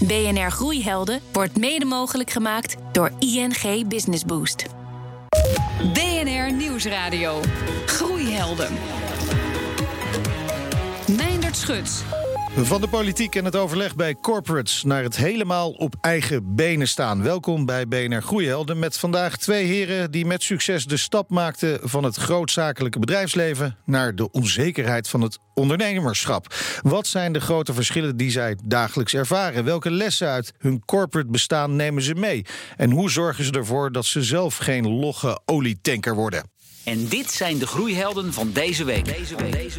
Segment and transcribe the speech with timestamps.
[0.00, 4.66] BNR Groeihelden wordt mede mogelijk gemaakt door ING Business Boost.
[5.92, 7.40] BNR Nieuwsradio.
[7.86, 8.72] Groeihelden.
[11.16, 12.04] Meindert Schut.
[12.58, 17.22] Van de politiek en het overleg bij corporates naar het helemaal op eigen benen staan.
[17.22, 22.04] Welkom bij BNR Groeihelden met vandaag twee heren die met succes de stap maakten van
[22.04, 26.54] het grootzakelijke bedrijfsleven naar de onzekerheid van het ondernemerschap.
[26.82, 29.64] Wat zijn de grote verschillen die zij dagelijks ervaren?
[29.64, 32.44] Welke lessen uit hun corporate bestaan nemen ze mee?
[32.76, 36.55] En hoe zorgen ze ervoor dat ze zelf geen logge olietanker worden?
[36.86, 39.06] En dit zijn de groeihelden van deze week.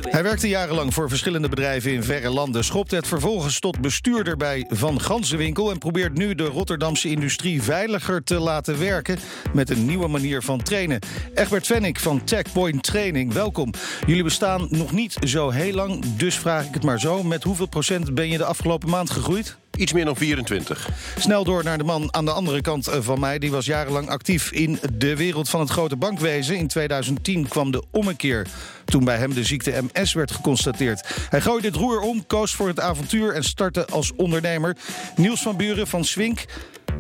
[0.02, 2.64] Hij werkte jarenlang voor verschillende bedrijven in verre landen.
[2.64, 5.72] Schopt het vervolgens tot bestuurder bij Van Gansenwinkel.
[5.72, 9.20] En probeert nu de Rotterdamse industrie veiliger te laten werken.
[9.54, 11.00] met een nieuwe manier van trainen.
[11.34, 13.74] Egbert Vennik van Techpoint Training, welkom.
[14.06, 17.24] Jullie bestaan nog niet zo heel lang, dus vraag ik het maar zo.
[17.24, 19.58] Met hoeveel procent ben je de afgelopen maand gegroeid?
[19.78, 20.90] Iets meer dan 24.
[21.18, 23.40] Snel door naar de man aan de andere kant eh, van mij.
[23.40, 26.58] Die was jarenlang actief in de wereld van het grote bankwezen.
[26.58, 28.48] In 2010 kwam de ommekeer
[28.86, 31.08] toen bij hem de ziekte MS werd geconstateerd.
[31.30, 34.78] Hij gooide het roer om, koos voor het avontuur en startte als ondernemer.
[35.16, 36.46] Niels van Buren van Swink.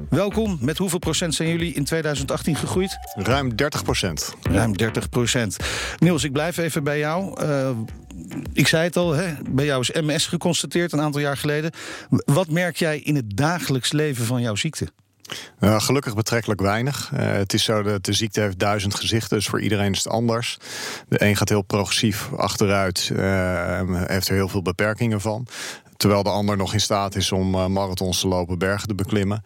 [0.09, 0.57] Welkom.
[0.61, 2.97] Met hoeveel procent zijn jullie in 2018 gegroeid?
[3.15, 4.35] Ruim 30 procent.
[4.41, 5.57] Ruim 30 procent.
[5.99, 7.41] Niels, ik blijf even bij jou.
[7.41, 7.69] Uh,
[8.53, 11.71] ik zei het al, hè, bij jou is MS geconstateerd een aantal jaar geleden.
[12.09, 14.87] Wat merk jij in het dagelijks leven van jouw ziekte?
[15.59, 17.11] Gelukkig betrekkelijk weinig.
[17.13, 20.13] Uh, het is zo dat de ziekte heeft duizend gezichten, dus voor iedereen is het
[20.13, 20.57] anders.
[21.07, 25.47] De een gaat heel progressief achteruit, uh, heeft er heel veel beperkingen van.
[25.97, 29.43] Terwijl de ander nog in staat is om marathons te lopen, bergen te beklimmen.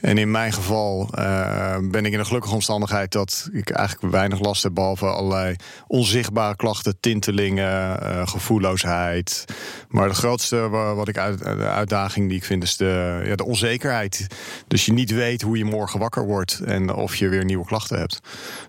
[0.00, 4.40] En in mijn geval uh, ben ik in de gelukkige omstandigheid dat ik eigenlijk weinig
[4.40, 9.44] last heb, behalve allerlei onzichtbare klachten, tintelingen, uh, gevoelloosheid.
[9.88, 13.44] Maar de grootste wat ik uit, de uitdaging die ik vind is de, ja, de
[13.44, 14.26] onzekerheid.
[14.68, 17.98] Dus je niet weet hoe je morgen wakker wordt en of je weer nieuwe klachten
[17.98, 18.20] hebt.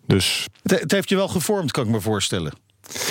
[0.07, 0.47] Dus...
[0.63, 2.53] Het, het heeft je wel gevormd, kan ik me voorstellen.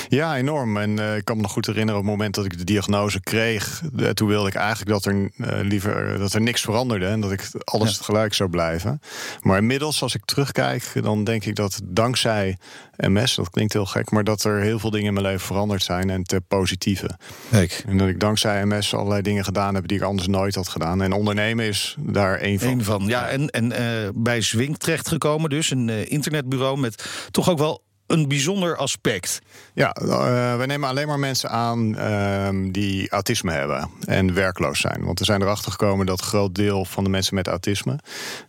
[0.08, 0.76] Ja, enorm.
[0.76, 3.20] En uh, ik kan me nog goed herinneren op het moment dat ik de diagnose
[3.20, 3.82] kreeg.
[3.96, 5.28] Uh, toen wilde ik eigenlijk dat er uh,
[5.62, 8.04] liever dat er niks veranderde en dat ik alles ja.
[8.04, 9.00] gelijk zou blijven.
[9.40, 12.56] Maar inmiddels, als ik terugkijk, dan denk ik dat dankzij
[12.96, 15.82] MS, dat klinkt heel gek, maar dat er heel veel dingen in mijn leven veranderd
[15.82, 17.18] zijn en te positieve.
[17.50, 17.82] Kijk.
[17.86, 21.02] En dat ik dankzij MS allerlei dingen gedaan heb die ik anders nooit had gedaan.
[21.02, 22.68] En ondernemen is daar één van.
[22.68, 23.06] Eén van.
[23.06, 23.72] Ja, en, en
[24.14, 29.40] bij Zwink terechtgekomen, dus een internetbureau met toch ook wel een bijzonder aspect.
[29.74, 30.08] Ja, uh,
[30.56, 35.04] wij nemen alleen maar mensen aan uh, die autisme hebben en werkloos zijn.
[35.04, 37.98] Want we zijn erachter gekomen dat een groot deel van de mensen met autisme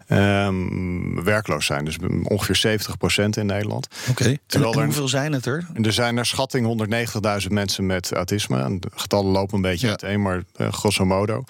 [0.07, 1.85] um, werkloos zijn.
[1.85, 3.87] Dus ongeveer 70 procent in Nederland.
[4.09, 4.39] Oké, okay.
[4.47, 5.67] en, en hoeveel zijn het er?
[5.81, 6.87] Er zijn naar schatting
[7.41, 8.79] 190.000 mensen met autisme.
[8.79, 9.91] De getallen lopen een beetje ja.
[9.91, 11.43] uiteen, maar uh, grosso modo.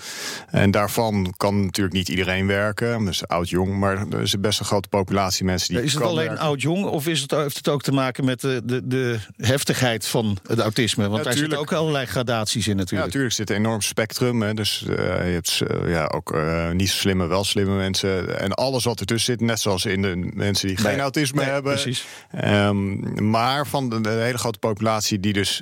[0.48, 3.06] En daarvan kan natuurlijk niet iedereen werken.
[3.06, 5.84] Dus oud-jong, maar er is best een grote populatie mensen die.
[5.84, 8.88] Is het alleen oud-jong of is het, heeft het ook te maken met de, de,
[8.88, 11.08] de heftigheid van het autisme?
[11.08, 13.02] Want ja, daar zitten ook allerlei gradaties in natuurlijk.
[13.02, 14.42] Ja, natuurlijk zit een enorm spectrum.
[14.42, 14.54] Hè.
[14.54, 18.40] Dus uh, je hebt uh, ja, ook uh, niet zo slimme, wel slimme mensen.
[18.40, 21.50] En alles wat ertussen zit, net zoals in de mensen die geen nee, autisme nee,
[21.50, 21.74] hebben.
[21.74, 22.06] Precies.
[22.46, 25.62] Um, maar van de, de, hele grote populatie die dus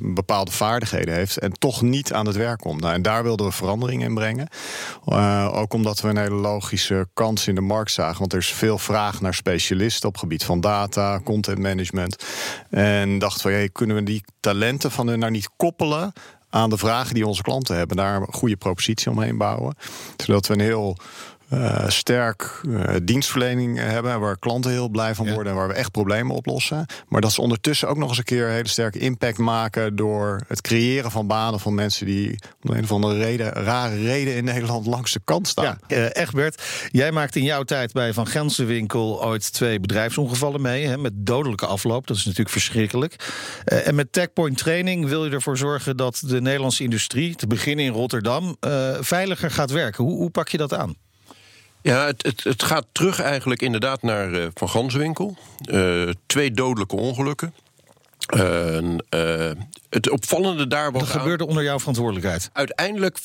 [0.00, 2.80] bepaalde vaardigheden heeft en toch niet aan het werk komt.
[2.80, 4.48] Nou, en daar wilden we verandering in brengen.
[5.52, 8.18] ook omdat we een hele logische kans in de markt zagen.
[8.18, 12.24] Want er is veel vraag naar specialisten op gebied van data, content management.
[12.70, 16.12] En dachten van, kunnen we die talenten van hun nou niet koppelen
[16.50, 17.96] aan de vragen die onze klanten hebben.
[17.96, 19.74] Daar een goede propositie omheen bouwen.
[20.16, 20.96] Zodat we een heel
[21.52, 25.50] uh, sterk uh, dienstverlening hebben, waar klanten heel blij van worden ja.
[25.50, 26.86] en waar we echt problemen oplossen.
[27.08, 30.40] Maar dat ze ondertussen ook nog eens een keer een hele sterke impact maken door
[30.48, 34.44] het creëren van banen van mensen die om een of andere reden, rare reden in
[34.44, 35.78] Nederland langs de kant staan.
[35.86, 40.86] Ja, uh, Egbert, jij maakte in jouw tijd bij Van Gensenwinkel ooit twee bedrijfsongevallen mee,
[40.86, 42.06] hè, met dodelijke afloop.
[42.06, 43.14] Dat is natuurlijk verschrikkelijk.
[43.64, 47.92] en met Techpoint Training wil je ervoor zorgen dat de Nederlandse industrie, te beginnen in
[47.92, 48.56] Rotterdam,
[49.00, 50.04] veiliger gaat werken.
[50.04, 50.94] Hoe, hoe pak je dat aan?
[51.82, 55.36] Ja, het, het, gaat terug eigenlijk inderdaad naar uh, Van Ganswinkel.
[55.64, 57.54] Uh, twee dodelijke ongelukken.
[58.36, 58.78] Uh,
[59.90, 61.02] het opvallende daar was.
[61.02, 62.50] Dat gebeurde onder jouw verantwoordelijkheid?
[62.52, 63.18] Uiteindelijk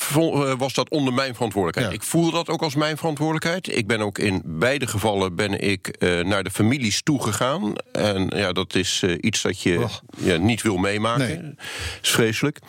[0.57, 1.87] was dat onder mijn verantwoordelijkheid.
[1.87, 2.01] Ja.
[2.01, 3.77] Ik voelde dat ook als mijn verantwoordelijkheid.
[3.77, 7.73] Ik ben ook in beide gevallen ben ik uh, naar de families toegegaan.
[7.91, 9.91] En ja, dat is uh, iets dat je oh.
[10.17, 11.27] ja, niet wil meemaken.
[11.27, 11.41] Nee.
[11.41, 11.65] Dat
[12.01, 12.59] is vreselijk.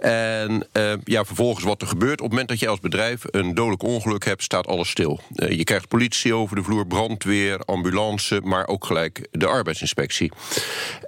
[0.00, 2.20] En uh, ja, vervolgens wat er gebeurt.
[2.20, 5.20] Op het moment dat je als bedrijf een dodelijk ongeluk hebt, staat alles stil.
[5.32, 10.32] je krijgt politie over de vloer, brandweer, ambulance, maar ook gelijk de arbeidsinspectie.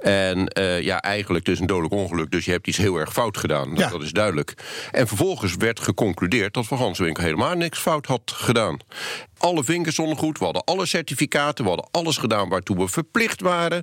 [0.00, 0.52] En
[0.82, 3.74] ja, eigenlijk dus een dodelijk ongeluk ongeluk, dus je hebt iets heel erg fout gedaan.
[3.74, 4.54] Dat, dat is duidelijk.
[4.90, 8.78] En vervolgens werd geconcludeerd dat Van Gansewinkel helemaal niks fout had gedaan.
[9.38, 13.40] Alle vinkers stonden goed, we hadden alle certificaten, we hadden alles gedaan waartoe we verplicht
[13.40, 13.82] waren.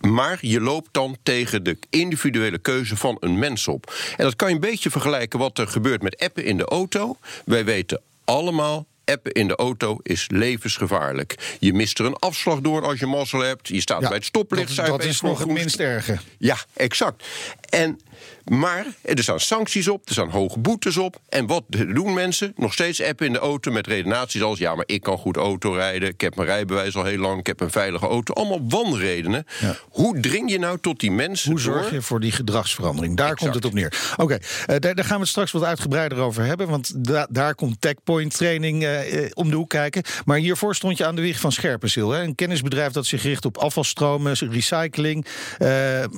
[0.00, 3.94] Maar je loopt dan tegen de individuele keuze van een mens op.
[4.16, 7.16] En dat kan je een beetje vergelijken wat er gebeurt met appen in de auto.
[7.44, 11.56] Wij weten allemaal appen in de auto is levensgevaarlijk.
[11.58, 13.68] Je mist er een afslag door als je mazzel hebt.
[13.68, 14.76] Je staat bij het stoplicht.
[14.76, 16.18] Dat, dat is nog het minst erge.
[16.38, 17.26] Ja, exact.
[17.68, 18.00] En
[18.44, 21.20] maar er staan sancties op, er staan hoge boetes op.
[21.28, 22.52] En wat doen mensen?
[22.56, 24.58] Nog steeds appen in de auto met redenaties als...
[24.58, 27.38] ja, maar ik kan goed autorijden, ik heb mijn rijbewijs al heel lang...
[27.38, 28.34] ik heb een veilige auto.
[28.34, 29.46] Allemaal wanredenen.
[29.88, 33.16] Hoe dring je nou tot die mensen Hoe zorg je voor die gedragsverandering?
[33.16, 34.14] Daar komt het op neer.
[34.16, 36.68] Oké, eh, daar, daar, gaan we het straks wat uitgebreider over hebben...
[36.68, 36.92] want
[37.34, 38.98] daar komt TechPoint training uh,
[39.34, 40.02] om de hoek kijken.
[40.24, 42.10] Maar hiervoor stond je aan de wieg van Scherpenzeel.
[42.10, 42.22] Hè?
[42.22, 45.26] Een kennisbedrijf dat zich richt op afvalstromen, recycling.
[45.58, 45.68] Uh,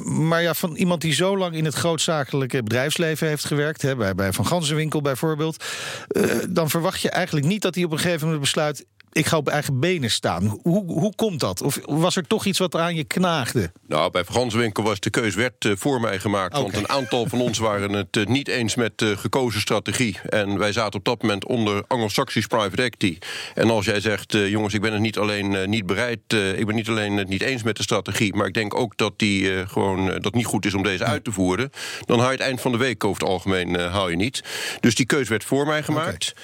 [0.05, 1.75] maar ja, van iemand die zo lang in het
[2.63, 5.65] bedrijfsleven heeft gewerkt, hè, bij, bij Van Ganzenwinkel bijvoorbeeld,
[6.09, 8.87] uh, dan verwacht je eigenlijk niet dat hij op een gegeven moment besluit:
[9.17, 10.59] ik ga op eigen benen staan.
[10.63, 11.63] Hoe, hoe komt dat?
[11.63, 13.73] Of was er toch iets wat aan je knaagde?
[13.87, 16.57] Nou, bij Ganswinkel was de keus werd uh, voor mij gemaakt.
[16.57, 20.19] Want een aantal van ons waren het uh, niet eens met de uh, gekozen strategie.
[20.29, 23.19] En wij zaten op dat moment onder Anglo-Saxisch private equity.
[23.55, 26.19] En als jij zegt, jongens, ik ben het niet alleen niet bereid...
[26.57, 28.35] ik ben niet alleen het niet eens met de strategie...
[28.35, 31.33] maar ik denk ook dat die gewoon dat niet goed is om deze uit te
[31.33, 31.71] voeren...
[32.05, 34.43] dan haal je het eind van de week over het algemeen haal je niet.
[34.81, 36.35] Dus die keus werd voor mij gemaakt.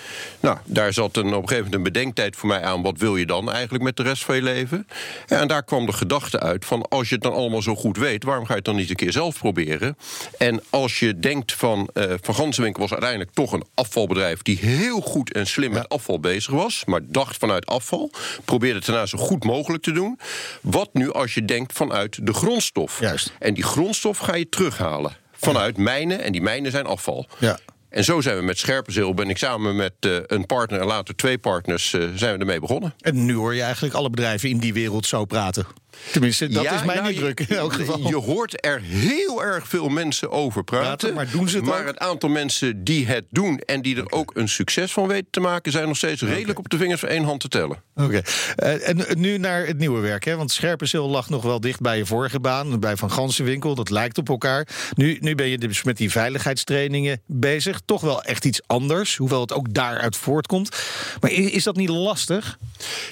[0.40, 2.82] Nou, daar zat een, op een gegeven moment een bedenktijd voor mij aan...
[2.82, 4.87] wat wil je dan eigenlijk met de rest van je leven?
[5.26, 6.88] En daar kwam de gedachte uit van...
[6.88, 8.25] als je het dan allemaal zo goed weet...
[8.25, 9.97] waarom ga je het dan niet een keer zelf proberen?
[10.38, 11.88] En als je denkt van...
[11.94, 14.43] Uh, van Gansenwinkel was uiteindelijk toch een afvalbedrijf...
[14.43, 16.85] die heel goed en slim met afval bezig was...
[16.85, 18.11] maar dacht vanuit afval.
[18.44, 20.19] Probeerde het daarna zo goed mogelijk te doen.
[20.61, 23.00] Wat nu als je denkt vanuit de grondstof?
[23.00, 23.32] Juist.
[23.38, 26.23] En die grondstof ga je terughalen vanuit mijnen.
[26.23, 27.26] En die mijnen zijn afval.
[27.38, 27.58] Ja.
[27.93, 31.17] En zo zijn we met Scherpenzeel, ben ik samen met uh, een partner en later
[31.17, 32.94] twee partners, uh, zijn we ermee begonnen.
[33.00, 35.67] En nu hoor je eigenlijk alle bedrijven in die wereld zo praten.
[36.12, 37.99] Tenminste, dat ja, is mijn nou, indruk in elk geval.
[38.09, 40.89] Je hoort er heel erg veel mensen over praten.
[40.89, 41.87] praten maar doen ze het Maar ook?
[41.87, 44.19] het aantal mensen die het doen en die er okay.
[44.19, 46.62] ook een succes van weten te maken, zijn nog steeds redelijk okay.
[46.62, 47.83] op de vingers van één hand te tellen.
[47.97, 48.05] Oké.
[48.05, 48.77] Okay.
[48.77, 50.25] Uh, en nu naar het nieuwe werk.
[50.25, 50.37] Hè?
[50.37, 53.75] Want Scherpenzeel lag nog wel dicht bij je vorige baan, bij Van Gansenwinkel.
[53.75, 54.69] Dat lijkt op elkaar.
[54.94, 57.81] Nu, nu ben je dus met die veiligheidstrainingen bezig.
[57.84, 60.76] Toch wel echt iets anders, hoewel het ook daaruit voortkomt.
[61.20, 62.58] Maar is, dat niet lastig?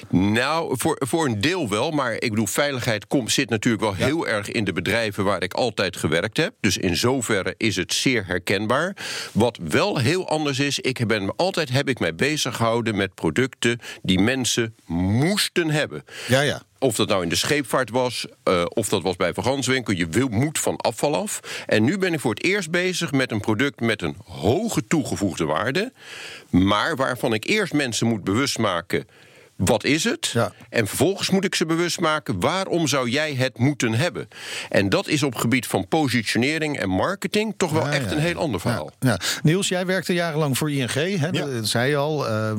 [0.09, 1.91] Nou, voor, voor een deel wel.
[1.91, 4.05] Maar ik bedoel, veiligheid komt, zit natuurlijk wel ja.
[4.05, 6.53] heel erg in de bedrijven waar ik altijd gewerkt heb.
[6.59, 8.95] Dus in zoverre is het zeer herkenbaar.
[9.31, 13.79] Wat wel heel anders is, ik ben altijd heb ik mij bezig gehouden met producten
[14.01, 16.03] die mensen moesten hebben.
[16.27, 16.61] Ja, ja.
[16.83, 19.93] Of dat nou in de scheepvaart was, uh, of dat was bij Van Ganswinkel.
[19.93, 21.63] Je wil, moet van afval af.
[21.65, 25.45] En nu ben ik voor het eerst bezig met een product met een hoge toegevoegde
[25.45, 25.93] waarde.
[26.49, 29.07] Maar waarvan ik eerst mensen moet bewust maken.
[29.65, 30.25] Wat is het?
[30.33, 30.51] Ja.
[30.69, 34.27] En vervolgens moet ik ze bewust maken waarom zou jij het moeten hebben.
[34.69, 38.21] En dat is op gebied van positionering en marketing toch wel Ja, echt ja, een
[38.21, 38.91] heel ander verhaal.
[38.99, 39.19] Ja.
[39.43, 41.31] Niels, jij werkte jarenlang voor ING, hè?
[41.31, 42.29] dat zei je al.
[42.29, 42.51] Uh,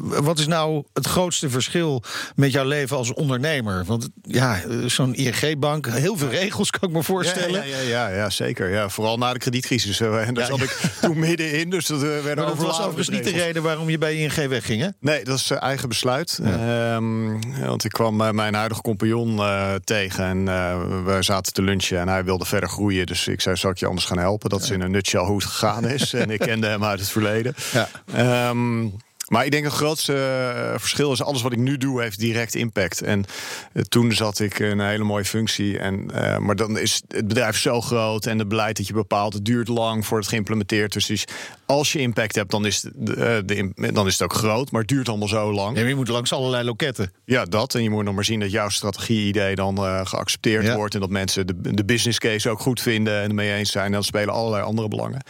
[0.00, 2.02] wat is nou het grootste verschil
[2.34, 3.84] met jouw leven als ondernemer?
[3.84, 7.66] Want ja, zo'n ING-bank, heel veel regels kan ik me voorstellen.
[7.66, 8.70] Ja, ja, ja, ja, zeker.
[8.70, 10.00] Ja, vooral na de kredietcrisis.
[10.00, 10.70] En daar zat ik
[11.00, 14.16] toen middenin, dus dat uh, maar dat was overigens niet de reden waarom je bij
[14.16, 14.88] ING wegging, hè?
[15.00, 16.38] Nee, dat is uh, eigen besluit.
[16.46, 16.94] Ja.
[16.94, 21.62] Um, want ik kwam uh, mijn huidige compagnon uh, tegen en uh, we zaten te
[21.62, 23.06] lunchen en hij wilde verder groeien.
[23.06, 24.50] Dus ik zei, zal ik je anders gaan helpen?
[24.50, 26.12] Dat is in een nutshell hoe het gegaan is.
[26.14, 27.54] en ik kende hem uit het verleden.
[27.72, 28.48] Ja.
[28.48, 28.94] Um,
[29.28, 32.54] maar ik denk het grootste uh, verschil is alles wat ik nu doe heeft direct
[32.54, 33.02] impact.
[33.02, 33.24] En
[33.72, 35.78] uh, toen zat ik in een hele mooie functie.
[35.78, 39.32] En, uh, maar dan is het bedrijf zo groot en het beleid dat je bepaalt,
[39.32, 41.06] het duurt lang voordat het geïmplementeerd is.
[41.06, 41.24] Dus
[41.66, 44.90] als je impact hebt, dan is, de, de, dan is het ook groot, maar het
[44.90, 45.78] duurt allemaal zo lang.
[45.78, 47.12] Ja, je moet langs allerlei loketten.
[47.24, 47.74] Ja, dat.
[47.74, 50.76] En je moet nog maar zien dat jouw strategie-idee dan geaccepteerd ja.
[50.76, 50.94] wordt.
[50.94, 53.86] En dat mensen de, de business case ook goed vinden en ermee eens zijn.
[53.86, 55.22] En dan spelen allerlei andere belangen.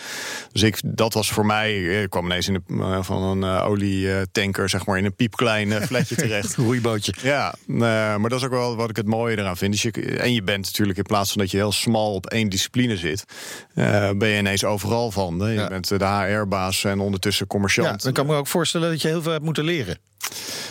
[0.53, 3.86] Dus ik, dat was voor mij, ik kwam ineens in de, van een olie
[4.33, 6.55] tanker, zeg maar, in een piepklein flatje terecht.
[6.55, 7.15] Roeibootje.
[7.23, 7.79] Ja, uh,
[8.17, 9.73] maar dat is ook wel wat ik het mooie eraan vind.
[9.73, 12.49] Dus je, en je bent natuurlijk in plaats van dat je heel smal op één
[12.49, 13.25] discipline zit,
[13.75, 15.41] uh, ben je ineens overal van.
[15.41, 15.49] Hè?
[15.49, 15.69] Je Ja.
[15.69, 18.03] bent de HR-baas en ondertussen Ja, commerciant.
[18.03, 19.99] dan kan ik me ook voorstellen dat je heel veel hebt moeten leren.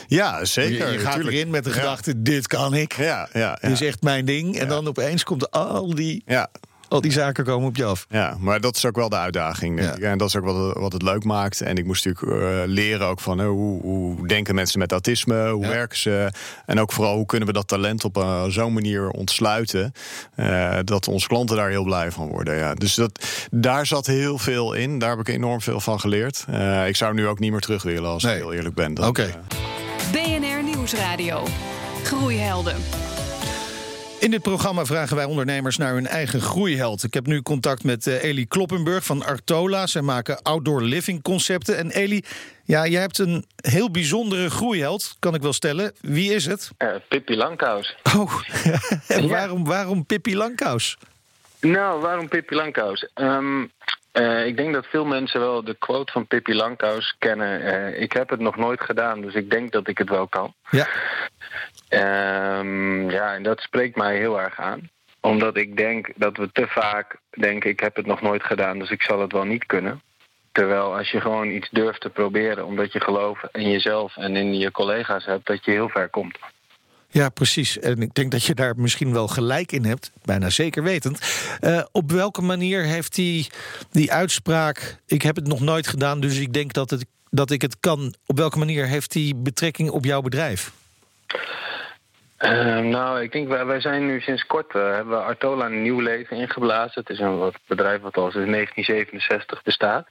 [0.08, 0.88] Ja, zeker.
[0.88, 1.76] je, je gaat erin met de Ja.
[1.76, 2.94] gedachte, dit kan ik.
[2.94, 3.58] Ja, ja, ja.
[3.62, 4.56] Dit is echt mijn ding.
[4.56, 4.66] En Ja.
[4.70, 6.24] dan opeens komt al die...
[6.26, 6.50] Ja.
[6.88, 8.06] Al die zaken komen op je af.
[8.10, 9.76] Ja, maar dat is ook wel de uitdaging.
[9.78, 9.96] Denk Ja.
[9.96, 10.02] ik.
[10.04, 11.62] En dat is ook wat, wat het leuk maakt.
[11.62, 15.50] En ik moest natuurlijk eh, leren ook van eh, hoe, hoe denken mensen met autisme,
[15.50, 15.70] hoe Ja.
[15.70, 16.32] werken ze.
[16.66, 19.92] En ook vooral hoe kunnen we dat talent op eh, zo'n manier ontsluiten.
[20.36, 22.56] eh, dat onze klanten daar heel blij van worden.
[22.56, 22.74] Ja.
[22.74, 25.00] Dus dat, daar zat heel veel in.
[25.00, 26.46] Daar heb ik enorm veel van geleerd.
[26.50, 28.36] Eh, ik zou nu ook niet meer terug willen als Nee.
[28.36, 28.94] ik heel eerlijk ben.
[28.94, 29.30] Dat, Oké.
[30.12, 31.44] BNR Nieuwsradio.
[32.04, 32.76] Groeihelden.
[34.20, 37.04] In dit programma vragen wij ondernemers naar hun eigen groeiheld.
[37.04, 39.88] Ik heb nu contact met eh, Elie Kloppenburg van Artola.
[39.88, 41.78] Zij maken outdoor living concepten.
[41.78, 42.26] En Elie,
[42.64, 45.94] ja, jij hebt een heel bijzondere groeiheld, kan ik wel stellen.
[46.02, 46.70] Wie is het?
[46.78, 47.96] Eh, Pippi Langkous.
[48.16, 48.42] Oh,
[49.08, 50.98] en waarom, waarom Pippi Langkous?
[51.60, 53.08] Nou, waarom Pippi Langkous?
[53.14, 53.66] Ehm,
[54.16, 57.62] eh, ik denk dat veel mensen wel de quote van Pippi Langkous kennen.
[57.62, 60.54] Eh, ik heb het nog nooit gedaan, dus ik denk dat ik het wel kan.
[60.70, 60.88] Ja,
[61.90, 64.90] Ehm, ja, en dat spreekt mij heel erg aan.
[65.22, 68.90] Omdat ik denk dat we te vaak denken, ik heb het nog nooit gedaan, dus
[68.90, 70.02] ik zal het wel niet kunnen.
[70.52, 74.58] Terwijl als je gewoon iets durft te proberen, omdat je geloof in jezelf en in
[74.58, 76.38] je collega's hebt, dat je heel ver komt.
[77.16, 77.80] Ja, precies.
[77.80, 81.20] En ik denk dat je daar misschien wel gelijk in hebt, bijna zeker wetend.
[81.60, 83.48] Eh, op welke manier heeft die,
[83.92, 85.02] die uitspraak...
[85.06, 88.16] ik heb het nog nooit gedaan, dus ik denk dat, het, dat ik het kan...
[88.26, 90.72] op welke manier heeft die betrekking op jouw bedrijf?
[92.38, 95.82] Eh, nou, ik denk, wij, wij zijn nu sinds kort, eh, hebben we Artola een
[95.82, 97.02] nieuw leven ingeblazen.
[97.02, 100.08] Het is een bedrijf wat al sinds 1967 bestaat.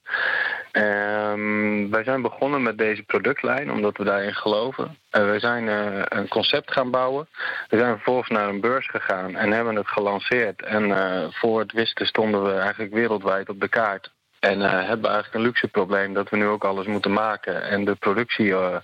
[0.71, 4.99] Ehm, wij zijn begonnen met deze productlijn, omdat we daarin geloven.
[5.11, 7.29] Eh, we zijn eh, een concept gaan bouwen.
[7.69, 10.63] We zijn vervolgens naar een beurs gegaan en hebben het gelanceerd.
[10.63, 10.93] En
[11.33, 14.14] voor het wisten stonden we eigenlijk wereldwijd op de kaart.
[14.45, 17.85] En eh, hebben eigenlijk een luxe probleem dat we nu ook alles moeten maken en
[17.85, 18.77] de productie eh,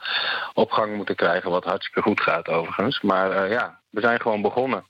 [0.52, 3.00] op gang moeten krijgen, wat hartstikke goed gaat overigens.
[3.00, 4.85] Maar eh, ja, we zijn gewoon begonnen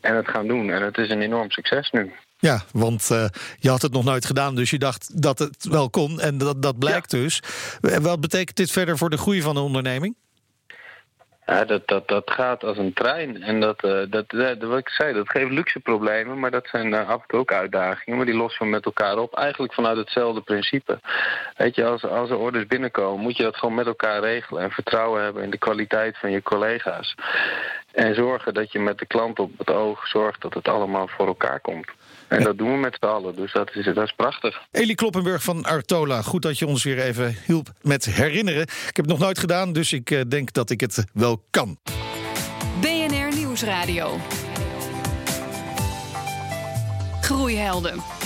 [0.00, 2.12] en het gaan doen en het is een enorm succes nu.
[2.38, 3.08] Ja, want
[3.58, 6.20] je had het nog nooit gedaan, dus je dacht dat het wel kon.
[6.20, 7.42] En dat, dat blijkt dus.
[7.80, 10.16] Wat betekent dit verder voor de groei van de onderneming?
[11.50, 13.42] Ja, dat, dat, dat gaat als een trein.
[13.42, 17.08] En dat, eh, dat, wat ik zei, dat geeft luxe problemen, maar dat zijn eh,
[17.08, 18.16] af en toe ook uitdagingen.
[18.16, 21.00] Maar die lossen we met elkaar op, eigenlijk vanuit hetzelfde principe.
[21.56, 24.62] Weet je, als, als er orders binnenkomen, moet je dat gewoon met elkaar regelen.
[24.62, 27.14] En vertrouwen hebben in de kwaliteit van je collega's.
[27.92, 31.26] En zorgen dat je met de klant op het oog zorgt dat het allemaal voor
[31.26, 31.88] elkaar komt.
[32.30, 34.62] En dat doen we met z'n allen, dus dat is, dat is prachtig.
[34.70, 38.62] Elie Kloppenburg van Artola, goed dat je ons weer even hielp met herinneren.
[38.62, 41.78] Ik heb het nog nooit gedaan, dus ik eh, denk dat ik het wel kan.
[42.80, 44.16] BNR Nieuwsradio.
[47.20, 48.19] Groeihelden.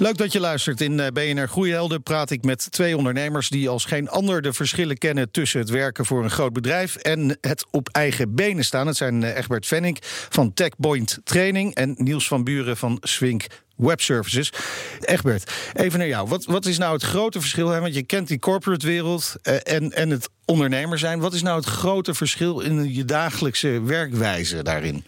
[0.00, 0.80] Leuk dat je luistert.
[0.80, 4.98] In eh, BNR Groeihelden praat ik met twee ondernemers die als geen ander de verschillen
[4.98, 8.86] kennen tussen het werken voor een groot bedrijf en het op eigen benen staan.
[8.86, 14.00] Het zijn eh, Egbert Venink van TechPoint Training en Niels van Buren van Swink Web
[14.00, 14.52] Services.
[15.00, 16.28] Egbert, even naar jou.
[16.28, 17.68] Wat, wat is nou het grote verschil?
[17.68, 17.80] Hè?
[17.80, 21.20] Want je kent die corporate wereld eh, en, en het ondernemer zijn.
[21.20, 25.04] Wat is nou het grote verschil in je dagelijkse werkwijze daarin?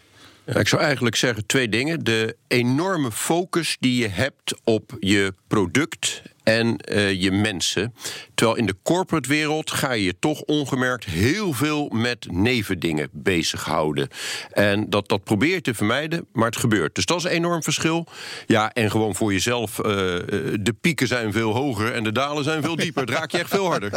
[0.58, 2.04] Ik zou eigenlijk zeggen twee dingen.
[2.04, 7.94] De enorme focus die je hebt op je product en eh, je mensen.
[8.34, 14.08] Terwijl in de corporate wereld ga je je toch ongemerkt heel veel met nevendingen bezighouden.
[14.52, 16.94] En dat, dat probeer je te vermijden, maar het gebeurt.
[16.94, 18.06] Dus dat is een enorm verschil.
[18.46, 19.84] Ja, en gewoon voor jezelf, eh,
[20.60, 23.02] de pieken zijn veel hoger en de dalen zijn veel dieper.
[23.02, 23.90] Het raakt je echt veel harder.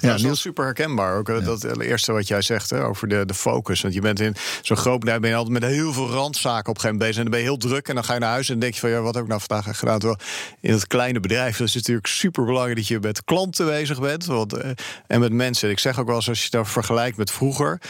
[0.00, 1.18] Ja, dat is wel super herkenbaar.
[1.18, 3.80] Ook eh, dat eerste wat jij zegt hè, over de, de focus.
[3.80, 6.74] Want je bent in zo'n groot bedrijf ben je altijd met heel veel randzaken op
[6.74, 7.16] een gegeven moment bezig.
[7.16, 8.80] En dan ben je heel druk en dan ga je naar huis en denk je
[8.80, 9.98] van ja, wat heb ik nou vandaag gedaan?
[9.98, 10.20] Terwijl
[10.60, 14.24] in het kleine bedrijf is het natuurlijk super belangrijk dat je met klanten bezig bent.
[14.24, 14.70] Want, eh,
[15.06, 15.70] en met mensen.
[15.70, 17.80] Ik zeg ook wel eens als je het vergelijkt met vroeger.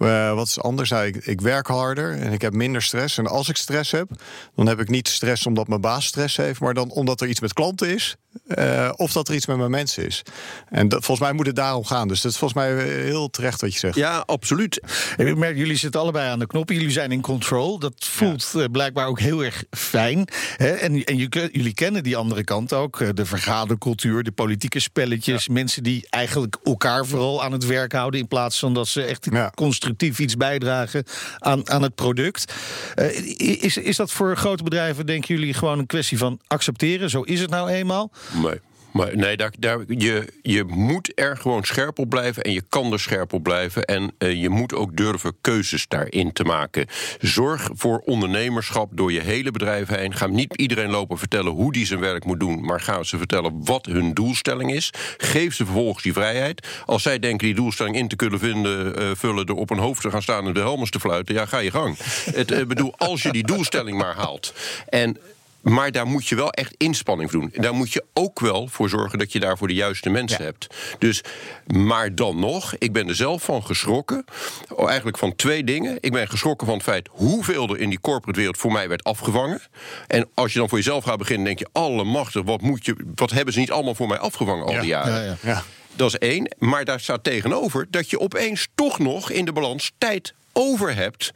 [0.00, 0.90] Eh, wat is anders?
[0.90, 3.18] Nou, ik, ik werk harder en ik heb minder stress.
[3.18, 4.08] En als ik stress heb,
[4.54, 7.40] dan heb ik niet stress omdat mijn baas stress heeft, maar dan omdat er iets
[7.40, 8.16] met klanten is.
[8.46, 10.22] eh, of dat er iets met mijn mensen is.
[10.68, 12.08] En dat, volgens mij moet het daarom gaan.
[12.08, 13.96] Dus dat is volgens mij heel terecht wat je zegt.
[13.96, 14.80] Ja, absoluut.
[15.16, 16.74] Ik merk, jullie zitten allebei aan de knoppen.
[16.74, 17.78] Jullie zijn in control.
[17.78, 20.28] Dat voelt eh, blijkbaar ook heel erg fijn.
[20.56, 20.68] Hè?
[20.70, 23.00] En, en je- jullie kennen die andere kant ook.
[23.00, 25.48] eh, De vergadercultuur, de politieke spelletjes.
[25.48, 28.20] Mensen die eigenlijk elkaar vooral aan het werk houden...
[28.20, 29.50] in plaats van dat ze echt Ja.
[29.90, 31.04] Constructief iets bijdragen
[31.38, 32.54] aan, aan het product.
[32.94, 37.10] Eh, is, is dat voor grote bedrijven, denken jullie, gewoon een kwestie van accepteren?
[37.10, 38.10] Zo is het nou eenmaal.
[38.42, 38.60] Nee.
[38.92, 43.00] Maar nee, daar, je, je moet er gewoon scherp op blijven en je kan er
[43.00, 43.84] scherp op blijven.
[43.84, 46.86] En uh, je moet ook durven keuzes daarin te maken.
[47.20, 50.14] Zorg voor ondernemerschap door je hele bedrijf heen.
[50.14, 53.64] Ga niet iedereen lopen vertellen hoe die zijn werk moet doen, maar ga ze vertellen
[53.64, 54.92] wat hun doelstelling is.
[55.16, 56.66] Geef ze vervolgens die vrijheid.
[56.86, 60.02] Als zij denken die doelstelling in te kunnen vinden, uh, vullen, er op een hoofd
[60.02, 61.96] te gaan staan en de helmers te fluiten, ja, ga je gang.
[62.34, 64.54] Het, uh, bedoel, als je die doelstelling maar haalt.
[64.88, 65.16] En
[65.62, 67.52] maar daar moet je wel echt inspanning voor doen.
[67.54, 70.66] Daar moet je ook wel voor zorgen dat je daarvoor de juiste mensen hebt.
[70.98, 71.22] Dus,
[71.66, 74.24] maar dan nog, ik ben er zelf van geschrokken.
[74.68, 75.96] Oh, eigenlijk van twee dingen.
[76.00, 79.04] Ik ben geschrokken van het feit hoeveel er in die corporate wereld voor mij werd
[79.04, 79.60] afgevangen.
[80.06, 83.30] En als je dan voor jezelf gaat beginnen, denk je: allemachtig, wat, moet je, wat
[83.30, 85.24] hebben ze niet allemaal voor mij afgevangen al die jaren?
[85.24, 85.62] Ja, ja.
[85.96, 86.54] Dat is één.
[86.58, 91.32] Maar daar staat tegenover dat je opeens toch nog in de balans tijd over hebt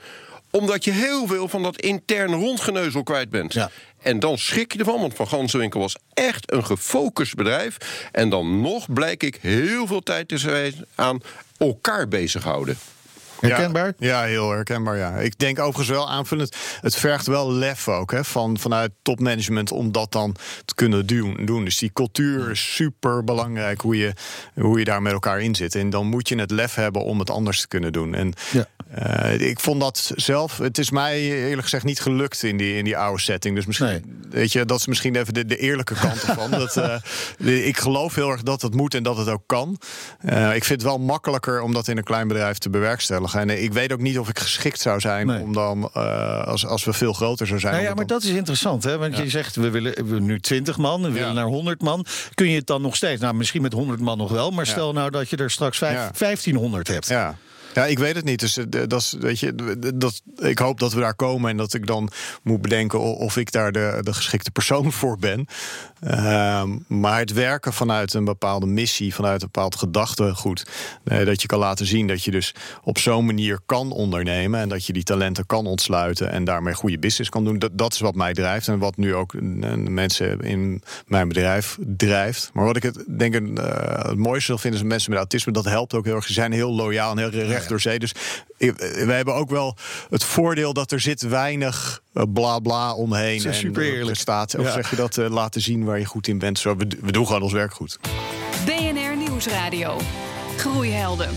[0.54, 3.52] omdat je heel veel van dat interne rondgeneuzel kwijt bent.
[3.52, 3.70] Ja.
[4.04, 7.76] En dan schrik je ervan, want Van Gansenwinkel was echt een gefocust bedrijf.
[8.12, 11.20] En dan nog blijk ik heel veel tijd te zijn aan
[11.58, 12.76] elkaar bezighouden.
[13.48, 13.92] Herkenbaar?
[13.98, 14.96] Ja, ja, heel herkenbaar.
[14.96, 15.16] Ja.
[15.16, 16.56] Ik denk overigens wel aanvullend.
[16.80, 21.06] Het vergt wel lef ook hè, van, vanuit topmanagement om dat dan te kunnen
[21.46, 21.64] doen.
[21.64, 24.12] Dus die cultuur is super belangrijk hoe je,
[24.54, 25.74] hoe je daar met elkaar in zit.
[25.74, 28.14] En dan moet je het lef hebben om het anders te kunnen doen.
[28.14, 28.66] En ja.
[28.98, 30.58] Uh, ik vond dat zelf.
[30.58, 33.54] Het is mij eerlijk gezegd niet gelukt in die, in die oude setting.
[33.54, 34.02] Dus misschien, nee.
[34.30, 36.50] weet je, dat is misschien even de, de eerlijke kant ervan.
[36.64, 39.78] dat, uh, ik geloof heel erg dat het moet en dat het ook kan.
[40.24, 43.33] Uh, ik vind het wel makkelijker om dat in een klein bedrijf te bewerkstelligen.
[43.34, 45.40] En ik weet ook niet of ik geschikt zou zijn nee.
[45.40, 45.92] om dan,
[46.44, 47.72] als, als we veel groter zouden zijn.
[47.72, 48.98] Nou ja, maar dat is interessant, hè?
[48.98, 49.22] Want ja.
[49.22, 52.06] je zegt we willen we nu 20 man, we willen naar 100 man.
[52.34, 53.20] Kun je het dan nog steeds?
[53.20, 56.10] Nou, misschien met 100 man nog wel, maar stel nou dat je er straks 5,
[56.18, 57.08] 1500 hebt.
[57.08, 57.36] Ja.
[57.74, 58.40] Ja, ik weet het niet.
[58.40, 59.54] Dus dat is, weet je,
[59.94, 62.10] dat, ik hoop dat we daar komen en dat ik dan
[62.42, 65.46] moet bedenken of ik daar de, de geschikte persoon voor ben.
[66.06, 70.66] Uh, maar het werken vanuit een bepaalde missie, vanuit een bepaald gedachtegoed,
[71.04, 74.68] uh, dat je kan laten zien dat je dus op zo'n manier kan ondernemen en
[74.68, 77.58] dat je die talenten kan ontsluiten en daarmee goede business kan doen.
[77.58, 81.78] Dat, dat is wat mij drijft en wat nu ook de mensen in mijn bedrijf
[81.96, 82.50] drijft.
[82.52, 83.64] Maar wat ik het denk uh,
[84.02, 86.26] het mooiste vind is mensen met autisme, dat helpt ook heel erg.
[86.26, 87.98] Ze zijn heel loyaal en heel recht door zee.
[87.98, 88.14] Dus
[88.72, 89.76] we hebben ook wel
[90.10, 92.02] het voordeel dat er zit weinig
[92.32, 93.42] bla bla omheen.
[93.42, 94.18] Dat is super eerlijk.
[94.18, 94.72] Staat, of ja.
[94.72, 96.58] zeg je dat uh, laten zien waar je goed in bent.
[96.58, 97.98] Zo, we, we doen gewoon ons werk goed.
[98.64, 99.96] BNR Nieuwsradio.
[100.56, 101.28] Groeihelden.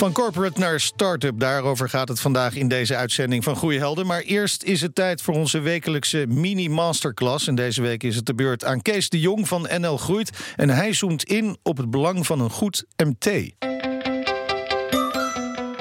[0.00, 4.06] Van corporate naar start-up, daarover gaat het vandaag in deze uitzending van Groeihelden.
[4.06, 7.46] Maar eerst is het tijd voor onze wekelijkse mini-masterclass.
[7.46, 10.30] En deze week is het de beurt aan Kees de Jong van NL Groeit.
[10.56, 13.28] En hij zoomt in op het belang van een goed MT.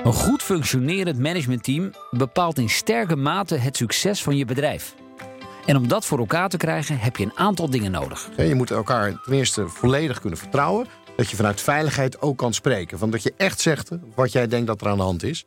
[0.10, 4.96] Een goed functionerend managementteam bepaalt in sterke mate het succes van je bedrijf.
[5.66, 8.30] En om dat voor elkaar te krijgen heb je een aantal dingen nodig.
[8.38, 10.88] Je moet elkaar ten eerste volledig kunnen vertrouwen.
[11.16, 12.98] Dat je vanuit veiligheid ook kan spreken.
[12.98, 15.46] Van dat je echt zegt wat jij denkt dat er aan de hand is.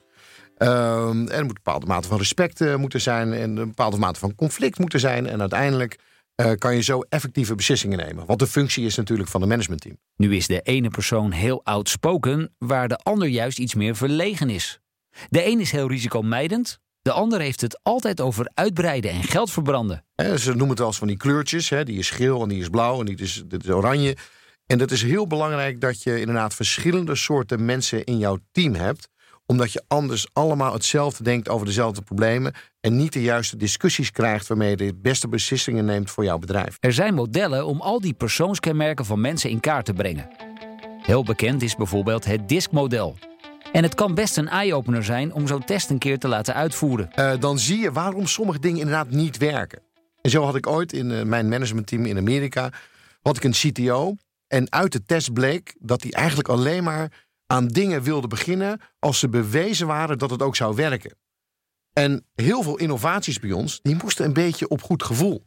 [0.56, 3.32] En er moet een bepaalde mate van respect uh, moeten zijn.
[3.32, 5.26] En een bepaalde mate van conflict moeten zijn.
[5.26, 5.98] En uiteindelijk
[6.36, 8.26] uh, kan je zo effectieve beslissingen nemen.
[8.26, 9.98] Want de functie is natuurlijk van een managementteam.
[10.16, 14.80] Nu is de ene persoon heel outspoken, waar de ander juist iets meer verlegen is.
[15.28, 20.04] De een is heel risicomijdend, de ander heeft het altijd over uitbreiden en geld verbranden.
[20.14, 21.68] He, ze noemen het wel eens van die kleurtjes.
[21.68, 21.84] Hè.
[21.84, 24.16] Die is geel en die is blauw en die is, dit is oranje.
[24.66, 29.08] En dat is heel belangrijk dat je inderdaad verschillende soorten mensen in jouw team hebt
[29.52, 32.52] omdat je anders allemaal hetzelfde denkt over dezelfde problemen.
[32.80, 36.76] En niet de juiste discussies krijgt waarmee je de beste beslissingen neemt voor jouw bedrijf.
[36.80, 40.28] Er zijn modellen om al die persoonskenmerken van mensen in kaart te brengen.
[41.02, 43.16] Heel bekend is bijvoorbeeld het DISC-model.
[43.72, 47.10] En het kan best een eye-opener zijn om zo'n test een keer te laten uitvoeren.
[47.16, 49.82] Uh, dan zie je waarom sommige dingen inderdaad niet werken.
[50.22, 52.70] En zo had ik ooit in uh, mijn managementteam in Amerika
[53.22, 54.14] had ik een CTO.
[54.48, 59.18] En uit de test bleek dat hij eigenlijk alleen maar aan dingen wilde beginnen als
[59.18, 61.16] ze bewezen waren dat het ook zou werken.
[61.92, 65.46] En heel veel innovaties bij ons, die moesten een beetje op goed gevoel.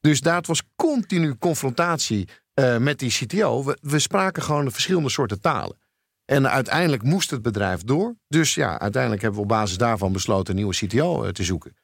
[0.00, 3.64] Dus daar was continu confrontatie uh, met die CTO.
[3.64, 5.78] We, we spraken gewoon verschillende soorten talen.
[6.24, 8.16] En uiteindelijk moest het bedrijf door.
[8.28, 11.76] Dus ja, uiteindelijk hebben we op basis daarvan besloten een nieuwe CTO uh, te zoeken.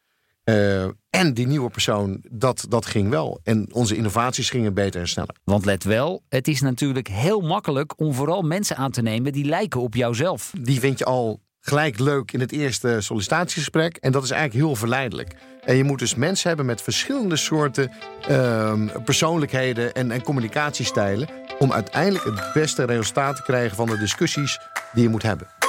[0.45, 3.41] Uh, en die nieuwe persoon, dat, dat ging wel.
[3.43, 5.35] En onze innovaties gingen beter en sneller.
[5.45, 9.45] Want let wel, het is natuurlijk heel makkelijk om vooral mensen aan te nemen die
[9.45, 10.53] lijken op jouzelf.
[10.61, 13.97] Die vind je al gelijk leuk in het eerste sollicitatiegesprek.
[13.97, 15.35] En dat is eigenlijk heel verleidelijk.
[15.65, 17.91] En je moet dus mensen hebben met verschillende soorten
[18.31, 18.73] uh,
[19.05, 21.29] persoonlijkheden en, en communicatiestijlen.
[21.59, 24.59] om uiteindelijk het beste resultaat te krijgen van de discussies
[24.93, 25.60] die je moet hebben.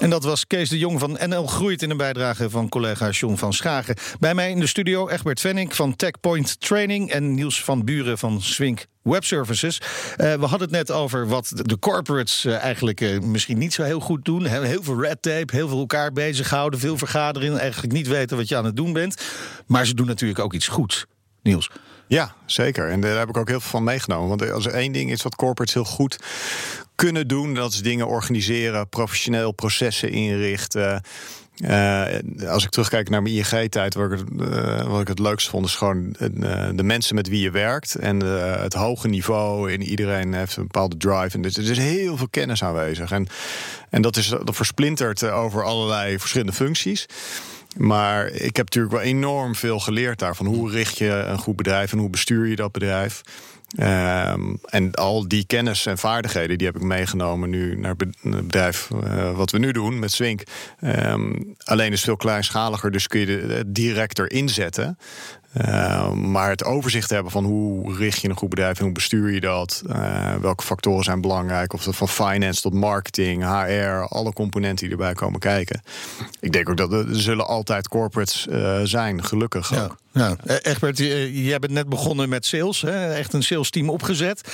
[0.00, 3.34] En dat was Kees de Jong van NL Groeit in een bijdrage van collega John
[3.34, 3.96] van Schagen.
[4.18, 8.42] Bij mij in de studio Egbert Venning van TechPoint Training en Niels van Buren van
[8.42, 9.80] Swink Web Services.
[9.80, 13.82] Uh, we hadden het net over wat de corporates uh, eigenlijk uh, misschien niet zo
[13.82, 14.46] heel goed doen.
[14.46, 18.56] Heel veel red tape, heel veel elkaar bezighouden, veel vergaderen, eigenlijk niet weten wat je
[18.56, 19.22] aan het doen bent.
[19.66, 21.06] Maar ze doen natuurlijk ook iets goeds,
[21.42, 21.70] Niels.
[22.10, 22.88] Ja, zeker.
[22.88, 24.28] En daar heb ik ook heel veel van meegenomen.
[24.28, 26.18] Want als er één ding is wat corporates heel goed
[26.94, 31.02] kunnen doen, dat is dingen organiseren, professioneel processen inrichten.
[31.64, 32.04] Uh,
[32.48, 36.14] als ik terugkijk naar mijn ING-tijd, wat, uh, wat ik het leukst vond, is gewoon
[36.18, 38.20] uh, de mensen met wie je werkt en
[38.60, 39.72] het hoge niveau.
[39.72, 41.36] En iedereen heeft een bepaalde drive.
[41.36, 43.10] En dus, er is heel veel kennis aanwezig.
[43.10, 43.26] En,
[43.90, 47.06] en dat is dat versplinterd over allerlei verschillende functies.
[47.76, 50.46] Maar ik heb natuurlijk wel enorm veel geleerd daarvan.
[50.46, 53.22] Hoe richt je een goed bedrijf en hoe bestuur je dat bedrijf?
[53.78, 58.12] Um, en al die kennis en vaardigheden die heb ik meegenomen nu naar het
[58.46, 60.42] bedrijf uh, wat we nu doen met Swink.
[60.80, 64.98] Um, alleen is veel kleinschaliger, dus kun je het directer inzetten.
[65.58, 69.30] Uh, maar het overzicht hebben van hoe richt je een goed bedrijf en hoe bestuur
[69.30, 74.32] je dat, uh, welke factoren zijn belangrijk, of dat van finance tot marketing, HR, alle
[74.32, 75.82] componenten die erbij komen kijken.
[76.40, 79.84] Ik denk ook dat er zullen altijd corporates uh, zijn, gelukkig ja.
[79.84, 79.96] ook.
[80.12, 80.98] Ja, Egbert,
[81.32, 83.14] jij bent net begonnen met sales, hè?
[83.14, 84.52] echt een sales team opgezet.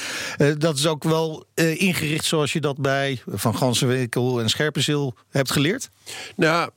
[0.59, 5.91] dat is ook wel ingericht zoals je dat bij Van Gansenwinkel en Scherpenzeel hebt geleerd?
[6.37, 6.71] Nou,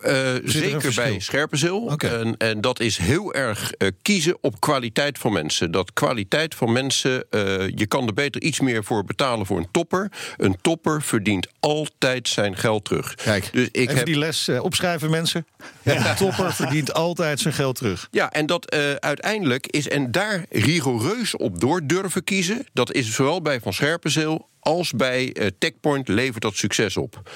[0.44, 1.80] zeker bij Scherpenzeel.
[1.80, 2.20] Okay.
[2.20, 5.72] En, en, dat is heel erg kiezen op kwaliteit van mensen.
[5.72, 7.42] Dat kwaliteit van mensen, uh,
[7.76, 10.12] je kan er beter iets meer voor betalen voor een topper.
[10.38, 13.16] Een topper verdient altijd zijn geld terug.
[13.16, 14.06] Kijk, dus ik even heb...
[14.06, 15.46] die les opschrijven mensen.
[15.82, 16.10] Ja.
[16.10, 18.08] Een topper verdient altijd zijn geld terug.
[18.12, 22.66] Ja, en dat uh, uiteindelijk is, en daar rigoureus op door durven kiezen...
[22.74, 27.32] dat is zowel bij Van Scherpenzeel als bij uh, TechPoint levert dat succes op.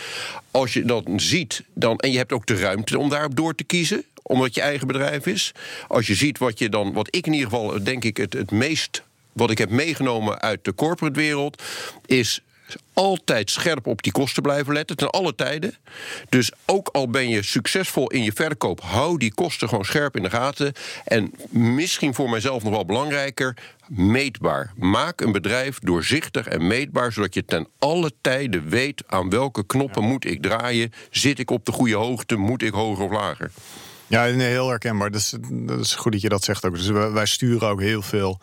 [0.51, 3.63] Als je dat ziet, dan, en je hebt ook de ruimte om daarop door te
[3.63, 5.51] kiezen omdat je eigen bedrijf is.
[5.87, 8.51] Als je ziet wat je dan, wat ik in ieder geval denk ik het, het
[8.51, 11.63] meest wat ik heb meegenomen uit de corporate wereld,
[12.05, 12.41] is
[12.93, 15.75] altijd scherp op die kosten blijven letten, ten alle tijden.
[16.29, 20.23] Dus ook al ben je succesvol in je verkoop, hou die kosten gewoon scherp in
[20.23, 20.73] de gaten.
[21.05, 23.57] En misschien voor mijzelf nog wel belangrijker,
[23.87, 24.73] meetbaar.
[24.75, 30.03] Maak een bedrijf doorzichtig en meetbaar, zodat je ten alle tijden weet aan welke knoppen
[30.03, 30.91] moet ik draaien.
[31.11, 33.51] Zit ik op de goede hoogte, moet ik hoger of lager?
[34.07, 35.11] Ja, heel herkenbaar.
[35.11, 36.73] Dat is, dat is goed dat je dat zegt ook.
[36.73, 38.39] Dus wij sturen ook heel veel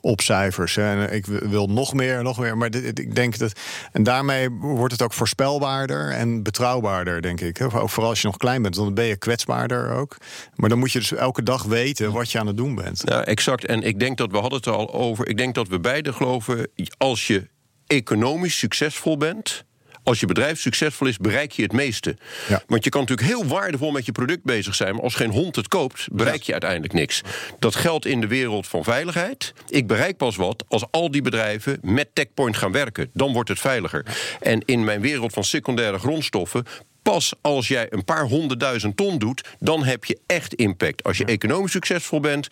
[0.00, 0.76] op cijfers.
[0.76, 2.56] En ik wil nog meer, nog meer.
[2.56, 3.52] Maar ik denk dat.
[3.92, 7.58] En daarmee wordt het ook voorspelbaarder en betrouwbaarder, denk ik.
[7.68, 10.16] Vooral als je nog klein bent, dan ben je kwetsbaarder ook.
[10.54, 13.02] Maar dan moet je dus elke dag weten wat je aan het doen bent.
[13.04, 13.64] Ja, exact.
[13.64, 15.28] En ik denk dat we hadden het er al over.
[15.28, 17.48] Ik denk dat we beide geloven, als je
[17.86, 19.64] economisch succesvol bent
[20.04, 22.16] als je bedrijf succesvol is, bereik je het meeste.
[22.48, 22.62] Ja.
[22.66, 25.56] Want je kan natuurlijk heel waardevol met je product bezig zijn, maar als geen hond
[25.56, 27.22] het koopt, bereik je uiteindelijk niks.
[27.58, 29.52] Dat geldt in de wereld van veiligheid.
[29.68, 33.10] Ik bereik pas wat als al die bedrijven met TechPoint gaan werken.
[33.12, 34.04] Dan wordt het veiliger.
[34.40, 36.64] En in mijn wereld van secundaire grondstoffen
[37.02, 41.02] pas als jij een paar honderdduizend ton doet, dan heb je echt impact.
[41.02, 42.48] Als je economisch succesvol bent,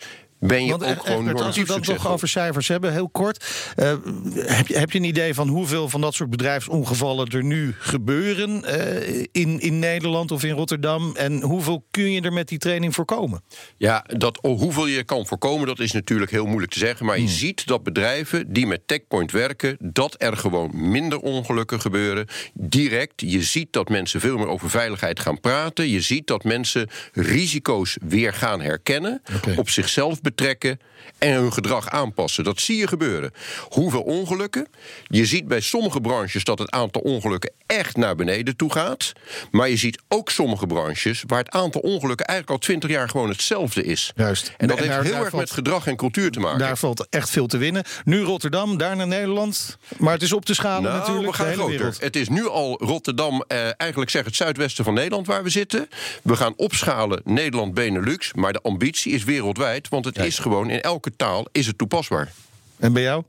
[0.47, 3.45] ben je Want, ook gewoon Als we dat nog over cijfers hebben, heel kort.
[3.75, 3.93] Uh,
[4.35, 8.63] heb, je, heb je een idee van hoeveel van dat soort bedrijfsongevallen er nu gebeuren
[8.65, 11.15] uh, in, in Nederland of in Rotterdam?
[11.15, 13.43] En hoeveel kun je er met die training voorkomen?
[13.77, 17.05] Ja, dat, oh, hoeveel je kan voorkomen, dat is natuurlijk heel moeilijk te zeggen.
[17.05, 17.31] Maar je hmm.
[17.31, 22.27] ziet dat bedrijven die met TechPoint werken, dat er gewoon minder ongelukken gebeuren.
[22.53, 23.13] Direct.
[23.15, 25.89] Je ziet dat mensen veel meer over veiligheid gaan praten.
[25.89, 29.21] Je ziet dat mensen risico's weer gaan herkennen.
[29.35, 29.55] Okay.
[29.55, 30.79] Op zichzelf betrekken trekken
[31.17, 32.43] en hun gedrag aanpassen.
[32.43, 33.33] Dat zie je gebeuren.
[33.69, 34.67] Hoeveel ongelukken?
[35.07, 39.11] Je ziet bij sommige branches dat het aantal ongelukken echt naar beneden toe gaat.
[39.51, 43.29] Maar je ziet ook sommige branches waar het aantal ongelukken eigenlijk al twintig jaar gewoon
[43.29, 44.11] hetzelfde is.
[44.15, 44.53] Juist.
[44.57, 46.59] En dat heeft heel erg met gedrag en cultuur te maken.
[46.59, 47.83] Daar valt echt veel te winnen.
[48.03, 49.77] Nu Rotterdam, daarna Nederland.
[49.97, 51.27] Maar het is op te schalen nou, natuurlijk.
[51.27, 51.77] We gaan groter.
[51.77, 52.01] Wereld.
[52.01, 55.89] Het is nu al Rotterdam, eh, eigenlijk zeg het zuidwesten van Nederland waar we zitten.
[56.23, 58.33] We gaan opschalen Nederland Benelux.
[58.33, 59.89] Maar de ambitie is wereldwijd.
[59.89, 62.31] Want het is gewoon in elke taal is het toepasbaar.
[62.79, 63.23] En bij jou,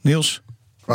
[0.00, 0.42] Niels?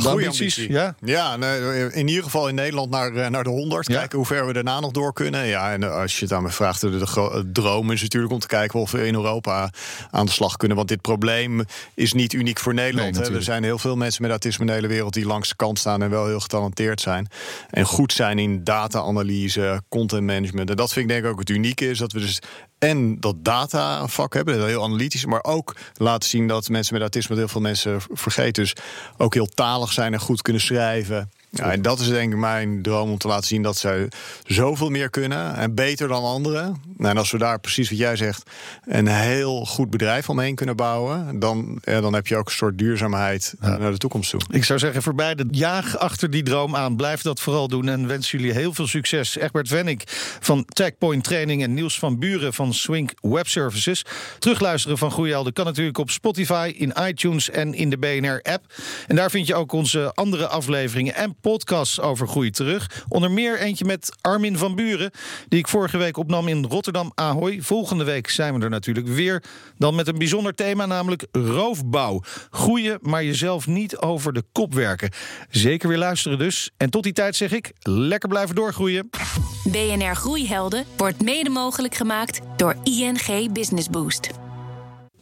[0.03, 0.95] Maar goede ambities, ja?
[0.99, 3.87] Ja, nee, in ieder geval in Nederland naar, eh, naar de 100.
[3.87, 3.97] Ja?
[3.97, 5.45] Kijken hoe ver we daarna nog door kunnen.
[5.45, 8.39] Ja, en eh, als je het aan me vraagt, de, de droom is natuurlijk om
[8.39, 9.69] te kijken of we in Europa
[10.11, 10.77] aan de slag kunnen.
[10.77, 13.19] Want dit probleem is niet uniek voor Nederland.
[13.19, 15.55] Nee, er zijn heel veel mensen met autisme in de hele wereld die langs de
[15.55, 17.27] kant staan en wel heel getalenteerd zijn.
[17.69, 20.69] En goed zijn in data-analyse, content management.
[20.69, 22.41] En dat vind ik denk ik ook het unieke is dat we dus
[22.89, 27.35] en dat data vak hebben, heel analytisch, maar ook laten zien dat mensen met autisme,
[27.35, 28.75] heel veel mensen vergeten, dus
[29.17, 31.31] ook heel talig zijn en goed kunnen schrijven.
[31.57, 34.07] Ja, en dat is denk ik mijn droom om te laten zien dat zij
[34.45, 36.81] zoveel meer kunnen en beter dan anderen.
[36.97, 38.43] Nou, en als we daar precies wat jij zegt,
[38.85, 42.77] een heel goed bedrijf omheen kunnen bouwen, dan, ja, dan heb je ook een soort
[42.77, 44.41] duurzaamheid naar de toekomst toe.
[44.49, 46.95] Ik zou zeggen, voor beide jaag achter die droom aan.
[46.95, 49.37] Blijf dat vooral doen en wens jullie heel veel succes.
[49.37, 50.01] Egbert Wenning
[50.39, 54.05] van Techpoint Training en Niels van Buren van Swink Web Services.
[54.39, 58.73] Terugluisteren van Groeihelden kan natuurlijk op Spotify, in iTunes en in de BNR-app.
[59.07, 63.03] En daar vind je ook onze andere afleveringen en podcasts over groei terug.
[63.07, 65.11] Onder meer eentje met Armin van Buren,
[65.47, 67.61] die ik vorige week opnam in Rotterdam Ahoy.
[67.61, 69.43] Volgende week zijn we er natuurlijk weer.
[69.77, 72.21] Dan met een bijzonder thema, namelijk roofbouw.
[72.49, 75.09] Groeien, maar jezelf niet over de kop werken.
[75.49, 76.71] Zeker weer luisteren dus.
[76.77, 79.09] En tot die tijd zeg ik, lekker blijven doorgroeien.
[79.63, 84.44] BNR Groeihelden wordt mede mogelijk gemaakt door ING Business Boost.